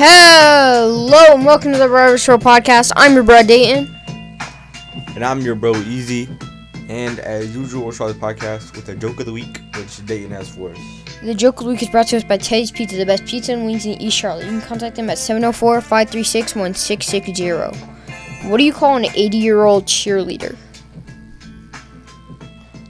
Hello 0.00 1.34
and 1.34 1.44
welcome 1.44 1.72
to 1.72 1.78
the 1.78 1.88
Rubber 1.88 2.16
Show 2.18 2.38
podcast. 2.38 2.92
I'm 2.94 3.14
your 3.14 3.24
bro 3.24 3.42
Dayton. 3.42 3.92
And 5.16 5.24
I'm 5.24 5.40
your 5.40 5.56
bro 5.56 5.74
Easy. 5.74 6.28
And 6.88 7.18
as 7.18 7.52
usual, 7.56 7.82
we'll 7.82 7.90
start 7.90 8.14
the 8.14 8.20
podcast 8.20 8.76
with 8.76 8.88
a 8.90 8.94
joke 8.94 9.18
of 9.18 9.26
the 9.26 9.32
week, 9.32 9.60
which 9.74 10.06
Dayton 10.06 10.30
has 10.30 10.54
for 10.54 10.70
us. 10.70 10.78
The 11.20 11.34
joke 11.34 11.58
of 11.58 11.64
the 11.64 11.72
week 11.72 11.82
is 11.82 11.88
brought 11.88 12.06
to 12.06 12.16
us 12.16 12.22
by 12.22 12.36
Teddy's 12.36 12.70
Pizza, 12.70 12.96
the 12.96 13.06
best 13.06 13.26
pizza 13.26 13.52
and 13.52 13.66
wings 13.66 13.86
in 13.86 14.00
East 14.00 14.16
Charlotte. 14.16 14.44
You 14.44 14.52
can 14.52 14.60
contact 14.60 14.94
them 14.94 15.10
at 15.10 15.18
704 15.18 15.80
536 15.80 16.54
1660. 16.54 18.48
What 18.48 18.58
do 18.58 18.62
you 18.62 18.72
call 18.72 18.98
an 18.98 19.06
80 19.16 19.36
year 19.36 19.64
old 19.64 19.86
cheerleader? 19.86 20.56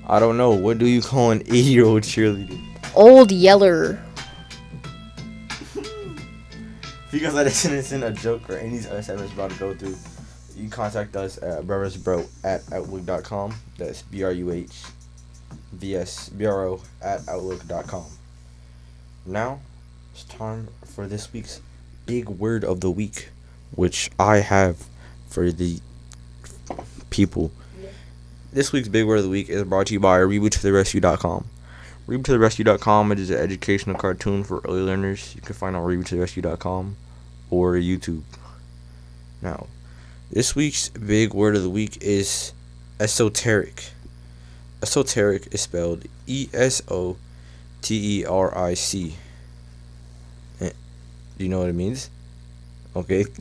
I 0.07 0.19
don't 0.19 0.37
know. 0.37 0.51
What 0.51 0.77
do 0.77 0.85
you 0.85 1.01
call 1.01 1.31
an 1.31 1.41
80 1.41 1.57
year 1.57 1.87
old 1.87 2.03
cheerleader? 2.03 2.61
Old 2.95 3.33
Yeller. 3.33 3.99
If 7.09 7.15
you 7.15 7.21
guys 7.21 7.33
like 7.33 7.47
to 7.47 7.51
send 7.55 8.03
in 8.03 8.03
a 8.03 8.13
joke 8.13 8.51
or 8.51 8.59
any 8.59 8.81
SMS 8.81 9.33
about 9.33 9.51
to 9.53 9.59
go 9.59 9.75
through, 9.75 9.97
you 10.55 10.69
contact 10.69 11.17
us 11.17 11.39
at 11.39 11.65
brothersbro 11.65 12.29
at 12.45 12.71
outlook.com. 12.71 13.55
That's 13.79 14.03
B 14.03 14.25
R 14.25 14.33
U 14.33 14.51
H 14.51 14.83
V 15.73 15.97
S 15.97 16.29
B 16.29 16.45
R 16.45 16.67
O 16.67 16.83
at 17.01 17.27
outlook.com. 17.27 18.05
Now, 19.25 19.61
it's 20.13 20.25
time 20.25 20.69
for 20.85 21.07
this 21.07 21.33
week's 21.33 21.63
big 22.05 22.29
word 22.29 22.63
of 22.63 22.83
the 22.83 22.91
week, 22.91 23.31
which 23.75 24.11
I 24.19 24.41
have 24.41 24.87
for 25.31 25.51
the 25.51 25.81
people. 27.09 27.51
This 28.53 28.71
week's 28.71 28.89
big 28.89 29.07
word 29.07 29.21
of 29.21 29.25
the 29.25 29.31
week 29.31 29.49
is 29.49 29.65
brought 29.65 29.87
to 29.87 29.95
you 29.95 30.01
by 30.01 30.19
reboottotherescue.com. 30.19 31.47
RebootToTheRescue.com 32.07 33.13
is 33.13 33.29
an 33.29 33.39
educational 33.39 33.97
cartoon 33.97 34.43
for 34.43 34.63
early 34.65 34.81
learners. 34.81 35.35
You 35.35 35.43
can 35.43 35.55
find 35.55 35.77
it 35.77 35.79
on 35.79 35.85
RebootToTheRescue.com 35.85 36.97
or 37.51 37.75
YouTube. 37.75 38.23
Now, 39.43 39.67
this 40.31 40.55
week's 40.55 40.89
big 40.91 41.33
word 41.33 41.57
of 41.57 41.63
the 41.63 41.71
week 41.71 41.99
is 42.01 42.53
esoteric. 43.01 43.91
Esoteric 44.83 45.49
is 45.53 45.63
spelled 45.63 46.05
E 46.27 46.49
S 46.53 46.83
O 46.89 47.17
T 47.83 48.21
E 48.21 48.25
R 48.25 48.57
I 48.57 48.75
C. 48.75 49.17
Eh, 50.61 50.71
Do 51.37 51.45
you 51.45 51.51
know 51.51 51.61
what 51.61 51.69
it 51.69 51.75
means? 51.75 52.11
Okay. 52.95 53.23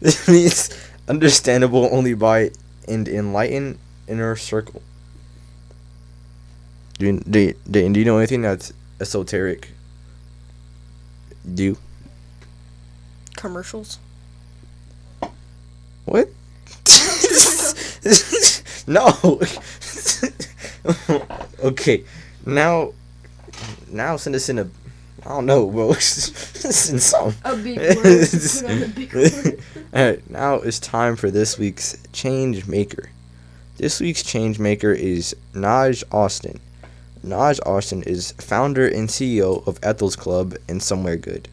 this 0.00 0.28
means 0.28 0.70
understandable 1.08 1.88
only 1.92 2.14
by 2.14 2.50
an 2.88 3.06
enlightened 3.06 3.78
inner 4.06 4.36
circle. 4.36 4.82
Do 6.98 7.06
you, 7.06 7.20
do, 7.20 7.38
you, 7.40 7.54
do 7.68 7.80
you 7.80 7.92
do 7.92 7.98
you 8.00 8.06
know 8.06 8.18
anything 8.18 8.42
that's 8.42 8.72
esoteric? 9.00 9.70
Do 11.42 11.62
you? 11.64 11.76
Commercials. 13.44 13.98
What? 16.06 16.30
no. 18.86 19.38
okay. 21.62 22.04
Now, 22.46 22.94
now 23.90 24.16
send 24.16 24.34
us 24.34 24.48
in 24.48 24.60
a. 24.60 24.70
I 25.26 25.28
don't 25.28 25.44
know, 25.44 25.66
bro. 25.66 25.92
send 26.00 27.02
some. 27.02 27.34
A 27.44 27.54
big 27.54 27.76
word. 27.76 28.28
Put 28.30 28.62
a 28.64 28.92
big. 28.96 29.60
Alright, 29.94 30.30
now 30.30 30.54
it's 30.54 30.78
time 30.78 31.14
for 31.14 31.30
this 31.30 31.58
week's 31.58 31.98
change 32.14 32.66
maker. 32.66 33.10
This 33.76 34.00
week's 34.00 34.22
change 34.22 34.58
maker 34.58 34.92
is 34.92 35.36
Naj 35.52 36.02
Austin. 36.10 36.60
Naj 37.22 37.60
Austin 37.66 38.02
is 38.04 38.32
founder 38.38 38.88
and 38.88 39.10
CEO 39.10 39.66
of 39.66 39.78
Ethel's 39.82 40.16
Club 40.16 40.56
and 40.66 40.82
Somewhere 40.82 41.18
Good. 41.18 41.50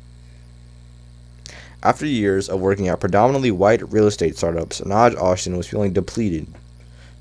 After 1.84 2.06
years 2.06 2.48
of 2.48 2.60
working 2.60 2.88
at 2.88 3.00
predominantly 3.00 3.52
white 3.52 3.92
real 3.92 4.08
estate 4.08 4.38
startups, 4.38 4.82
Naj 4.82 5.16
Austin 5.20 5.58
was 5.58 5.68
feeling 5.68 5.94
depleted. 5.94 6.48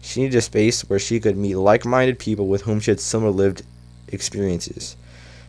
She 0.03 0.23
needed 0.23 0.37
a 0.37 0.43
space 0.43 0.83
where 0.83 0.99
she 0.99 1.21
could 1.21 1.37
meet 1.37 1.55
like 1.57 1.85
minded 1.85 2.19
people 2.19 2.47
with 2.47 2.63
whom 2.63 2.81
she 2.81 2.91
had 2.91 3.01
similar 3.01 3.31
lived 3.31 3.63
experiences. 4.09 4.97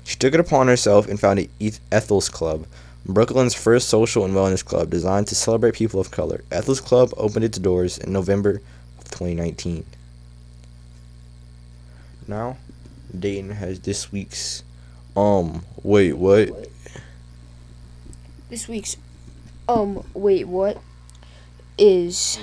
She 0.03 0.15
took 0.15 0.33
it 0.33 0.39
upon 0.39 0.67
herself 0.67 1.07
and 1.07 1.19
founded 1.19 1.49
Eth- 1.59 1.79
Ethel's 1.91 2.29
Club, 2.29 2.65
Brooklyn's 3.05 3.55
first 3.55 3.89
social 3.89 4.23
and 4.23 4.33
wellness 4.33 4.63
club 4.63 4.89
designed 4.89 5.27
to 5.27 5.35
celebrate 5.35 5.73
people 5.73 5.99
of 5.99 6.11
color. 6.11 6.43
Ethel's 6.51 6.79
Club 6.79 7.11
opened 7.17 7.45
its 7.45 7.57
doors 7.57 7.97
in 7.97 8.13
November 8.13 8.61
of 8.99 9.05
2019. 9.05 9.85
Now, 12.27 12.57
Dayton 13.17 13.51
has 13.51 13.79
this 13.79 14.11
week's 14.11 14.63
um 15.17 15.65
wait 15.83 16.13
what? 16.13 16.69
This 18.51 18.67
week's 18.67 18.97
um 19.69 20.05
wait 20.13 20.45
what 20.45 20.81
is 21.77 22.37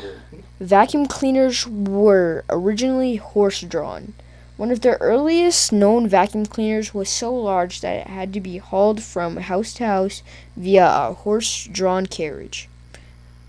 vacuum 0.59 1.05
cleaners 1.05 1.67
were 1.67 2.47
originally 2.49 3.17
horse 3.17 3.61
drawn. 3.61 4.15
One 4.57 4.71
of 4.71 4.81
the 4.81 4.97
earliest 5.03 5.71
known 5.71 6.09
vacuum 6.09 6.47
cleaners 6.47 6.95
was 6.95 7.11
so 7.11 7.35
large 7.35 7.83
that 7.83 7.93
it 7.95 8.07
had 8.07 8.33
to 8.33 8.41
be 8.41 8.57
hauled 8.57 9.03
from 9.03 9.37
house 9.37 9.75
to 9.75 9.85
house 9.85 10.23
via 10.57 10.87
a 10.87 11.13
horse 11.13 11.69
drawn 11.71 12.07
carriage. 12.07 12.71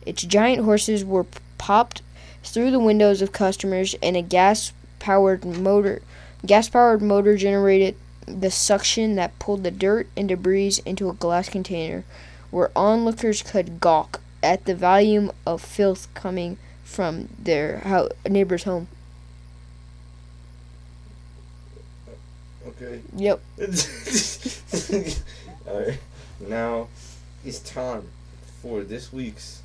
Its 0.06 0.24
giant 0.24 0.66
horses 0.66 1.06
were 1.06 1.28
popped 1.58 2.02
through 2.44 2.72
the 2.72 2.78
windows 2.78 3.22
of 3.22 3.31
customers 3.31 3.96
and 4.03 4.18
a 4.18 4.22
gas 4.22 4.74
powered 5.00 5.46
motor 5.46 6.02
gas 6.46 6.68
powered 6.68 7.02
motor 7.02 7.38
generated 7.38 7.96
the 8.28 8.52
suction 8.52 9.16
that 9.16 9.40
pulled 9.40 9.64
the 9.64 9.72
dirt 9.72 10.08
and 10.18 10.28
debris 10.28 10.74
into 10.86 11.09
a 11.09 11.14
glass 11.14 11.47
container 11.47 12.03
where 12.51 12.71
onlookers 12.75 13.41
could 13.41 13.79
gawk 13.79 14.21
at 14.41 14.65
the 14.65 14.75
volume 14.75 15.31
of 15.45 15.61
filth 15.61 16.07
coming 16.13 16.57
from 16.83 17.29
their 17.37 17.79
ho- 17.79 18.09
neighbor's 18.27 18.63
home. 18.63 18.87
Okay. 22.67 23.01
Yep. 23.15 23.41
Alright. 25.67 25.99
Now 26.39 26.87
it's 27.45 27.59
time 27.59 28.07
for 28.61 28.81
this 28.81 29.11
week's 29.11 29.61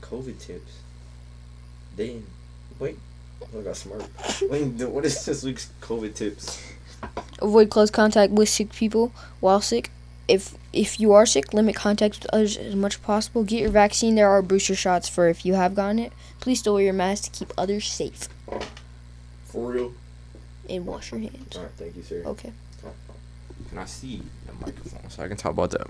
COVID 0.00 0.38
tips. 0.40 0.78
Dayton. 1.96 2.26
Wait. 2.78 2.98
Oh, 3.42 3.60
I 3.60 3.62
got 3.62 3.76
smart. 3.76 4.08
Wait, 4.42 4.64
what 4.88 5.04
is 5.04 5.24
this 5.24 5.42
week's 5.42 5.70
COVID 5.80 6.14
tips? 6.14 6.62
Avoid 7.40 7.70
close 7.70 7.90
contact 7.90 8.32
with 8.32 8.48
sick 8.48 8.72
people 8.72 9.12
while 9.40 9.60
sick. 9.60 9.90
If 10.28 10.54
if 10.72 10.98
you 10.98 11.12
are 11.12 11.26
sick, 11.26 11.52
limit 11.52 11.76
contact 11.76 12.18
with 12.18 12.30
others 12.32 12.56
as 12.56 12.74
much 12.74 12.94
as 12.94 13.00
possible. 13.00 13.44
Get 13.44 13.60
your 13.60 13.70
vaccine. 13.70 14.14
There 14.14 14.28
are 14.28 14.42
booster 14.42 14.74
shots 14.74 15.08
for 15.08 15.28
if 15.28 15.44
you 15.44 15.54
have 15.54 15.74
gotten 15.74 15.98
it. 15.98 16.12
Please 16.40 16.60
still 16.60 16.74
wear 16.74 16.84
your 16.84 16.92
mask 16.92 17.24
to 17.24 17.30
keep 17.30 17.52
others 17.58 17.86
safe. 17.86 18.28
For 19.44 19.72
real? 19.72 19.92
And 20.68 20.86
wash 20.86 21.12
your 21.12 21.20
hands. 21.20 21.56
Alright, 21.56 21.72
thank 21.76 21.96
you, 21.96 22.02
sir. 22.02 22.22
Okay. 22.24 22.52
Can 23.68 23.78
I 23.78 23.84
see 23.84 24.22
the 24.46 24.52
microphone 24.54 25.08
so 25.10 25.22
I 25.22 25.28
can 25.28 25.36
talk 25.36 25.52
about 25.52 25.70
that? 25.70 25.86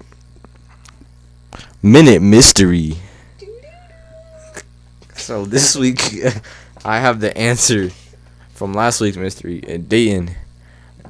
Minute 1.83 2.23
mystery. 2.23 2.95
So 5.15 5.45
this 5.45 5.77
week, 5.77 6.01
I 6.85 6.99
have 6.99 7.21
the 7.21 7.37
answer 7.37 7.91
from 8.55 8.75
last 8.75 9.01
week's 9.01 9.17
mystery, 9.17 9.63
and 9.67 9.89
Dayton, 9.89 10.31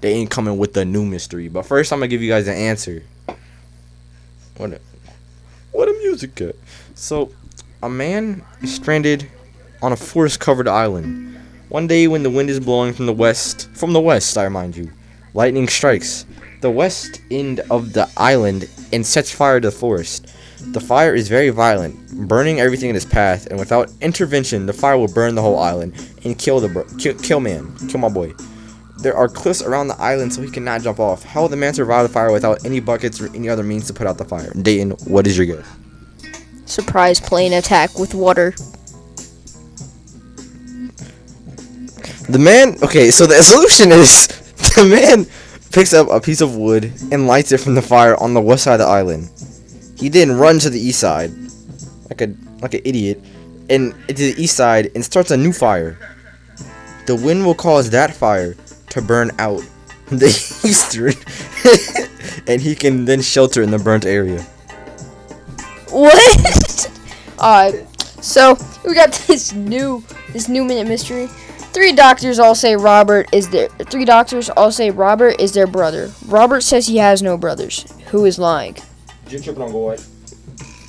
Dayton 0.01 0.27
coming 0.29 0.59
with 0.59 0.75
the 0.75 0.85
new 0.85 1.05
mystery. 1.05 1.49
But 1.49 1.67
first, 1.67 1.93
I'm 1.93 1.99
gonna 1.99 2.09
give 2.09 2.23
you 2.23 2.31
guys 2.31 2.47
the 2.47 2.55
answer. 2.55 3.03
What? 4.57 4.73
A, 4.73 4.81
what 5.73 5.89
a 5.89 5.93
music 5.93 6.35
cut. 6.35 6.57
So, 6.95 7.33
a 7.83 7.89
man 7.89 8.45
is 8.61 8.75
stranded 8.75 9.31
on 9.81 9.93
a 9.93 9.97
forest-covered 9.97 10.69
island. 10.69 11.37
One 11.69 11.87
day, 11.87 12.07
when 12.07 12.23
the 12.23 12.31
wind 12.31 12.51
is 12.51 12.61
blowing 12.61 12.93
from 12.93 13.07
the 13.07 13.13
west, 13.13 13.69
from 13.75 13.93
the 13.93 14.01
west, 14.01 14.37
I 14.37 14.45
remind 14.45 14.77
you, 14.77 14.93
lightning 15.35 15.69
strikes 15.69 16.27
the 16.63 16.71
west 16.71 17.21
end 17.31 17.61
of 17.71 17.93
the 17.93 18.09
island 18.17 18.71
and 18.93 19.05
sets 19.05 19.33
fire 19.33 19.61
to 19.61 19.69
the 19.69 19.77
forest. 19.77 20.35
The 20.73 20.81
fire 20.81 21.13
is 21.13 21.29
very 21.29 21.51
violent, 21.51 22.29
burning 22.29 22.61
everything 22.61 22.89
in 22.89 22.97
its 22.97 23.05
path, 23.05 23.49
and 23.49 23.59
without 23.59 23.91
intervention, 24.01 24.67
the 24.67 24.73
fire 24.73 24.97
will 24.97 25.09
burn 25.09 25.35
the 25.35 25.43
whole 25.43 25.59
island 25.59 25.93
and 26.25 26.39
kill 26.39 26.61
the 26.61 26.85
kill, 26.99 27.15
kill 27.15 27.41
man, 27.41 27.77
kill 27.89 27.99
my 27.99 28.09
boy. 28.09 28.33
There 29.03 29.17
are 29.17 29.29
cliffs 29.29 29.63
around 29.63 29.89
the 29.89 30.01
island, 30.01 30.33
so 30.33 30.43
he 30.43 30.51
cannot 30.51 30.83
jump 30.83 31.01
off. 31.01 31.25
How 31.25 31.43
will 31.43 31.49
the 31.49 31.57
man 31.57 31.75
survive 31.75 32.07
the 32.07 32.13
fire 32.13 32.31
without 32.31 32.65
any 32.65 32.79
buckets 32.79 33.21
or 33.21 33.35
any 33.35 33.49
other 33.49 33.65
means 33.65 33.89
to 33.89 33.93
put 33.93 34.07
out 34.07 34.17
the 34.17 34.25
fire? 34.25 34.53
Dayton, 34.55 34.93
what 35.07 35.27
is 35.27 35.37
your 35.37 35.47
guess? 35.47 35.67
Surprise 36.67 37.19
plane 37.19 37.53
attack 37.53 37.99
with 37.99 38.15
water. 38.15 38.55
The 42.29 42.39
man. 42.39 42.77
Okay, 42.81 43.11
so 43.11 43.27
the 43.27 43.43
solution 43.43 43.91
is 43.91 44.29
the 44.77 44.85
man 44.85 45.27
picks 45.73 45.93
up 45.93 46.09
a 46.09 46.21
piece 46.21 46.41
of 46.41 46.55
wood 46.55 46.93
and 47.11 47.27
lights 47.27 47.51
it 47.51 47.59
from 47.59 47.75
the 47.75 47.83
fire 47.83 48.17
on 48.23 48.35
the 48.35 48.41
west 48.41 48.63
side 48.63 48.75
of 48.75 48.87
the 48.87 48.87
island. 48.87 49.29
He 49.99 50.09
then 50.11 50.31
runs 50.31 50.63
to 50.63 50.71
the 50.71 50.79
east 50.79 51.01
side, 51.01 51.33
like 52.09 52.21
a 52.21 52.33
like 52.61 52.75
an 52.75 52.83
idiot, 52.85 53.21
and 53.69 53.93
to 54.07 54.15
the 54.15 54.35
east 54.39 54.57
side 54.57 54.93
and 54.95 55.05
starts 55.05 55.33
a 55.33 55.37
new 55.37 55.53
fire. 55.53 55.99
The 57.07 57.17
wind 57.17 57.45
will 57.45 57.57
cause 57.57 57.91
that 57.91 58.15
fire 58.15 58.55
to 58.93 59.03
burn 59.03 59.31
out 59.39 59.63
the 60.07 60.29
eastern, 60.65 61.15
and 62.47 62.61
he 62.61 62.75
can 62.75 63.05
then 63.05 63.21
shelter 63.23 63.63
in 63.63 63.71
the 63.71 63.79
burnt 63.79 64.05
area. 64.05 64.43
What? 65.91 66.91
Alright. 67.39 67.87
So 68.23 68.57
we 68.87 68.95
got 68.95 69.13
this 69.27 69.53
new 69.53 70.05
this 70.33 70.49
new 70.49 70.65
minute 70.65 70.87
mystery. 70.87 71.27
Three 71.73 71.93
doctors 71.93 72.39
all 72.39 72.55
say 72.55 72.77
Robert 72.77 73.29
is 73.33 73.49
their 73.49 73.69
three 73.69 74.05
doctors 74.05 74.51
all 74.51 74.71
say 74.71 74.91
Robert 74.91 75.41
is 75.41 75.53
their 75.53 75.67
brother. 75.67 76.11
Robert 76.27 76.61
says 76.61 76.87
he 76.87 76.99
has 76.99 77.23
no 77.23 77.37
brothers. 77.37 77.91
Who 78.11 78.27
is 78.27 78.39
lying? 78.39 78.77
You 79.29 79.41
tripping 79.41 79.63
on 79.63 79.73
boy? 79.73 79.97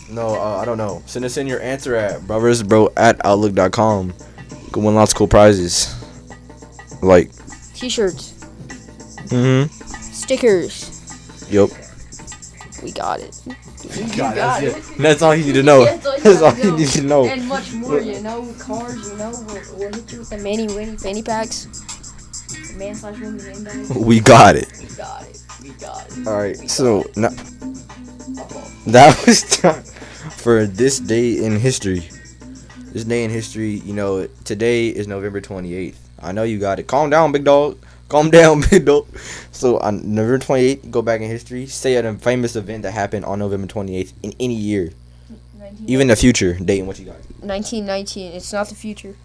No, 0.10 0.36
uh, 0.36 0.58
I 0.62 0.66
don't 0.66 0.78
know. 0.78 1.02
Send 1.06 1.26
us 1.26 1.38
in 1.38 1.48
your 1.48 1.62
answer 1.62 1.96
at 1.96 2.22
brothersbro 2.22 2.94
at 2.98 3.26
outlook.com. 3.26 4.14
You 4.66 4.72
can 4.72 4.84
win 4.84 4.96
lots 4.96 5.14
of 5.14 5.18
cool 5.18 5.28
prizes. 5.28 5.96
Like, 7.02 7.32
T-shirts, 7.74 8.34
mm-hmm. 9.30 9.72
stickers. 10.12 10.90
Yup. 11.52 11.70
We 12.84 12.92
got 12.92 13.20
it. 13.22 13.40
God, 13.94 14.18
got 14.18 14.36
that's 14.36 14.64
it. 14.64 14.94
it. 14.94 14.98
That's 14.98 15.22
all 15.22 15.36
you 15.36 15.46
need 15.46 15.56
to 15.56 15.64
know. 15.64 15.86
That's 15.86 16.06
all 16.06 16.18
you 16.18 16.24
That's 16.24 16.42
all 16.42 16.58
you 16.58 16.72
know. 16.72 16.78
need 16.78 16.88
to 16.90 17.02
know. 17.04 17.26
And 17.26 17.48
much 17.48 17.74
more, 17.74 18.00
you 18.00 18.22
know, 18.22 18.54
cars, 18.60 19.10
you 19.10 19.18
know, 19.18 19.32
we'll, 19.46 19.78
we'll 19.78 19.94
hit 19.94 20.12
you 20.12 20.20
with 20.20 20.30
the 20.30 20.38
many 20.38 20.68
winning 20.68 20.98
fanny 20.98 21.22
packs. 21.22 21.66
The 22.72 22.78
man 22.78 22.96
slash 22.96 23.20
woman 23.20 23.40
handbag. 23.40 23.96
We 23.96 24.20
got 24.20 24.56
it. 24.56 24.72
We 24.80 24.88
got 24.96 25.24
it. 25.24 25.44
We 25.62 25.70
got 25.72 26.08
it. 26.10 26.28
All 26.28 26.38
right. 26.38 26.70
So 26.70 27.04
now 27.16 27.30
that 28.88 29.24
was 29.26 29.44
time 29.60 29.84
for 30.32 30.66
this 30.66 31.00
day 31.00 31.44
in 31.46 31.60
history. 31.60 32.10
This 32.92 33.04
day 33.06 33.24
in 33.24 33.32
history. 33.32 33.76
You 33.86 33.94
know, 33.94 34.28
today 34.44 34.90
is 34.90 35.08
November 35.08 35.40
28th. 35.40 35.96
I 36.24 36.32
know 36.32 36.44
you 36.44 36.60
got 36.60 36.80
it. 36.80 36.88
Calm 36.88 37.10
down, 37.10 37.32
big 37.32 37.44
dog. 37.44 37.78
Calm 38.10 38.30
down, 38.40 38.64
big 38.70 38.86
dog. 38.86 39.08
So 39.52 39.78
on 39.80 40.16
November 40.16 40.40
28th, 40.40 40.90
go 40.92 41.02
back 41.02 41.22
in 41.22 41.28
history. 41.28 41.66
Say 41.68 41.96
at 41.96 42.06
a 42.06 42.14
famous 42.14 42.56
event 42.56 42.84
that 42.84 42.92
happened 42.92 43.26
on 43.26 43.40
November 43.40 43.68
28th 43.68 44.14
in 44.24 44.34
any 44.40 44.56
year, 44.56 44.92
even 45.88 46.08
the 46.08 46.16
future 46.16 46.54
date. 46.54 46.80
And 46.80 46.88
what 46.88 47.00
you 47.00 47.06
got? 47.06 47.16
1919. 47.42 48.34
It's 48.34 48.54
not 48.54 48.70
the 48.70 48.76
future. 48.76 49.16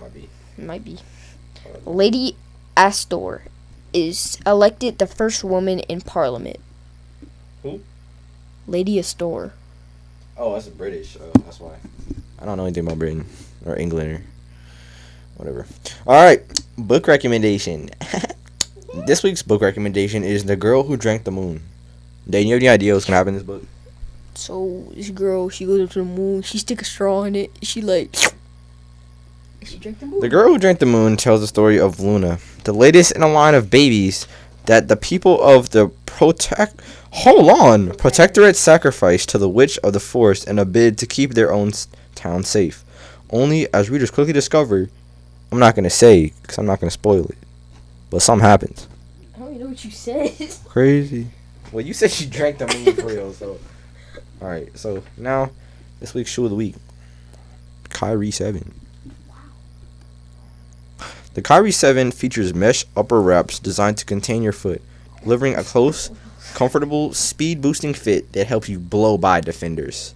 Might 0.00 0.14
be. 0.14 0.28
It 0.58 0.64
might 0.64 0.84
be. 0.84 0.98
Lady 1.84 2.36
Astor 2.76 3.42
is 3.92 4.38
elected 4.44 4.98
the 4.98 5.06
first 5.06 5.44
woman 5.44 5.80
in 5.80 6.00
Parliament. 6.00 6.58
Who? 7.62 7.80
Lady 8.66 8.98
Astor. 8.98 9.52
Oh, 10.36 10.52
that's 10.54 10.68
British. 10.68 11.16
Uh, 11.16 11.30
that's 11.44 11.60
why. 11.60 11.76
I 12.40 12.44
don't 12.44 12.56
know 12.56 12.64
anything 12.64 12.86
about 12.86 12.98
Britain 12.98 13.24
or 13.64 13.78
England 13.78 14.10
or 14.10 14.22
whatever. 15.36 15.66
All 16.06 16.14
right, 16.14 16.42
book 16.76 17.06
recommendation. 17.06 17.90
this 19.06 19.22
week's 19.22 19.42
book 19.42 19.62
recommendation 19.62 20.24
is 20.24 20.44
"The 20.44 20.56
Girl 20.56 20.82
Who 20.82 20.96
Drank 20.96 21.24
the 21.24 21.30
Moon." 21.30 21.62
Dan, 22.28 22.46
you 22.46 22.54
have 22.54 22.62
any 22.62 22.68
idea 22.68 22.94
what's 22.94 23.04
gonna 23.04 23.16
happen 23.16 23.34
in 23.34 23.38
this 23.38 23.46
book? 23.46 23.62
So 24.34 24.92
this 24.94 25.10
girl, 25.10 25.48
she 25.48 25.64
goes 25.66 25.80
up 25.82 25.90
to 25.90 26.00
the 26.00 26.04
moon. 26.04 26.42
She 26.42 26.58
stick 26.58 26.82
a 26.82 26.84
straw 26.84 27.24
in 27.24 27.34
it. 27.36 27.50
She 27.62 27.80
like. 27.80 28.14
She 29.64 29.78
drank 29.78 29.98
the 29.98 30.04
moon. 30.04 30.20
The 30.20 30.28
Girl 30.28 30.48
Who 30.48 30.58
Drank 30.58 30.78
the 30.78 30.84
Moon 30.84 31.16
tells 31.16 31.40
the 31.40 31.46
story 31.46 31.80
of 31.80 31.98
Luna, 31.98 32.38
the 32.64 32.74
latest 32.74 33.12
in 33.12 33.22
a 33.22 33.26
line 33.32 33.54
of 33.54 33.70
babies 33.70 34.26
that 34.66 34.88
the 34.88 34.96
people 34.96 35.42
of 35.42 35.70
the 35.70 35.88
protect. 36.04 36.82
Hold 37.12 37.48
on, 37.48 37.94
protectorate 37.94 38.56
sacrificed 38.56 39.30
to 39.30 39.38
the 39.38 39.48
witch 39.48 39.78
of 39.78 39.94
the 39.94 40.00
forest 40.00 40.46
in 40.48 40.58
a 40.58 40.66
bid 40.66 40.98
to 40.98 41.06
keep 41.06 41.32
their 41.32 41.50
own 41.50 41.72
town 42.14 42.42
safe. 42.44 42.84
Only, 43.30 43.72
as 43.72 43.88
readers 43.88 44.10
quickly 44.10 44.32
discover, 44.32 44.90
I'm 45.52 45.58
not 45.58 45.74
gonna 45.74 45.90
say 45.90 46.32
because 46.42 46.58
I'm 46.58 46.66
not 46.66 46.80
gonna 46.80 46.90
spoil 46.90 47.24
it, 47.26 47.38
but 48.10 48.22
something 48.22 48.44
happens. 48.44 48.88
I 49.34 49.38
don't 49.40 49.48
even 49.50 49.60
know 49.60 49.68
what 49.68 49.84
you 49.84 49.90
said. 49.90 50.32
Crazy. 50.68 51.28
Well, 51.72 51.84
you 51.84 51.94
said 51.94 52.10
she 52.10 52.26
drank 52.26 52.58
the 52.58 52.66
moon 52.66 52.96
for 52.96 53.06
real, 53.06 53.32
so. 53.32 53.58
All 54.40 54.48
right, 54.48 54.76
so 54.76 55.02
now 55.16 55.50
this 56.00 56.14
week's 56.14 56.30
shoe 56.30 56.44
of 56.44 56.50
the 56.50 56.56
week, 56.56 56.74
Kyrie 57.88 58.30
Seven. 58.30 58.74
The 61.34 61.42
Kyrie 61.42 61.72
7 61.72 62.12
features 62.12 62.54
mesh 62.54 62.84
upper 62.96 63.20
wraps 63.20 63.58
designed 63.58 63.98
to 63.98 64.04
contain 64.04 64.44
your 64.44 64.52
foot, 64.52 64.80
delivering 65.20 65.56
a 65.56 65.64
close, 65.64 66.10
comfortable, 66.54 67.12
speed 67.12 67.60
boosting 67.60 67.92
fit 67.92 68.32
that 68.34 68.46
helps 68.46 68.68
you 68.68 68.78
blow 68.78 69.18
by 69.18 69.40
defenders. 69.40 70.14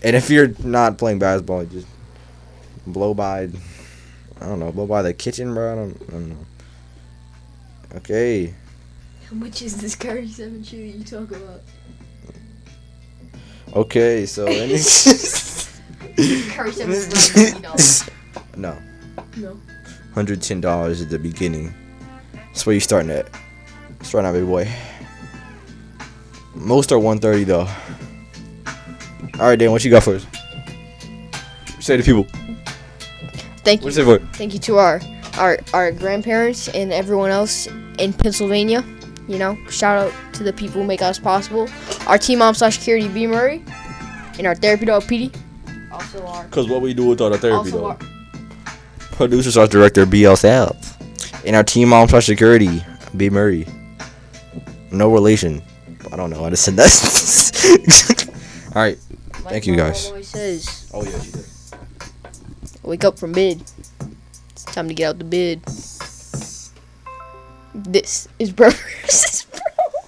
And 0.00 0.14
if 0.14 0.30
you're 0.30 0.52
not 0.62 0.96
playing 0.96 1.18
basketball, 1.18 1.64
just 1.64 1.88
blow 2.86 3.14
by, 3.14 3.48
I 4.40 4.46
don't 4.46 4.58
know, 4.58 4.72
but 4.72 4.86
by 4.86 5.02
the 5.02 5.14
kitchen, 5.14 5.54
bro. 5.54 5.72
I 5.72 5.74
don't, 5.76 6.02
I 6.08 6.12
don't 6.12 6.28
know. 6.30 6.46
Okay. 7.96 8.54
How 9.28 9.34
much 9.36 9.62
is 9.62 9.80
this 9.80 9.94
Curry 9.94 10.28
7 10.28 10.62
shoe 10.62 10.90
that 10.92 10.98
you 10.98 11.04
talk 11.04 11.30
about? 11.30 11.60
Okay, 13.74 14.26
so. 14.26 14.44
any- 14.46 14.72
Curry 14.72 16.72
7 16.72 16.92
is 16.92 17.08
$50. 17.08 18.10
no. 18.56 18.76
No. 19.36 19.60
Hundred 20.14 20.42
ten 20.42 20.60
dollars 20.60 21.02
at 21.02 21.10
the 21.10 21.18
beginning. 21.18 21.74
That's 22.34 22.64
where 22.64 22.74
you 22.74 22.78
starting 22.80 23.10
at. 23.10 23.26
Starting 24.02 24.28
out, 24.28 24.32
baby 24.32 24.46
boy. 24.46 24.70
Most 26.54 26.92
are 26.92 27.00
one 27.00 27.18
thirty 27.18 27.42
though. 27.42 27.66
All 29.40 29.48
right, 29.48 29.58
Dan, 29.58 29.72
what 29.72 29.84
you 29.84 29.90
got 29.90 30.06
us? 30.06 30.24
Say 31.80 31.96
to 31.96 32.02
people. 32.04 32.28
Thank 33.64 33.80
you. 33.80 33.86
What's 33.86 33.96
it? 33.96 34.22
Thank 34.34 34.52
you 34.52 34.60
to 34.60 34.76
our, 34.76 35.00
our 35.38 35.58
our 35.72 35.90
grandparents 35.92 36.68
and 36.68 36.92
everyone 36.92 37.30
else 37.30 37.66
in 37.98 38.12
Pennsylvania. 38.12 38.84
You 39.26 39.38
know, 39.38 39.56
shout 39.70 40.06
out 40.06 40.34
to 40.34 40.44
the 40.44 40.52
people 40.52 40.82
who 40.82 40.86
make 40.86 41.00
us 41.00 41.18
possible. 41.18 41.68
Our 42.06 42.18
team 42.18 42.40
mom 42.40 42.54
slash 42.54 42.78
security 42.78 43.08
B 43.08 43.26
Murray, 43.26 43.64
and 44.38 44.46
our 44.46 44.54
therapy 44.54 44.84
dog 44.84 45.04
PD. 45.04 45.34
Also 45.90 46.24
our 46.26 46.44
Cause 46.48 46.68
what 46.68 46.82
we 46.82 46.92
do 46.92 47.06
with 47.06 47.20
all 47.20 47.30
the 47.30 47.38
therapy 47.38 47.70
also 47.70 47.78
though. 47.78 47.86
our, 47.86 47.98
Producer 49.12 49.50
slash 49.50 49.68
director 49.68 50.04
BL 50.04 50.34
South. 50.34 50.90
And 51.46 51.56
our 51.56 51.62
team 51.64 51.88
mom 51.88 52.08
slash 52.08 52.26
security 52.26 52.84
B 53.16 53.30
Murray. 53.30 53.66
No 54.90 55.10
relation. 55.10 55.62
I 56.12 56.16
don't 56.16 56.30
know 56.30 56.42
how 56.42 56.50
to 56.50 56.56
say 56.56 56.72
that. 56.72 58.28
all 58.74 58.82
right. 58.82 58.98
like 59.42 59.52
Thank 59.52 59.66
you, 59.66 59.76
guys. 59.76 60.06
Always 60.06 60.28
says, 60.28 60.90
Oh 60.92 61.02
yeah, 61.02 61.18
did. 62.84 62.90
wake 62.90 63.04
up 63.04 63.18
from 63.18 63.32
bed. 63.32 63.62
It's 64.50 64.64
time 64.64 64.88
to 64.88 64.94
get 64.94 65.08
out 65.10 65.18
the 65.18 65.24
bed. 65.24 65.62
This 67.74 68.28
is 68.38 68.52
brothers. 68.52 68.80